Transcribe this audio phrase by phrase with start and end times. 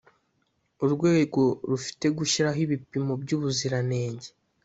[0.85, 4.27] Urwego rufite gushyiraho ibipimo by ubuziranenge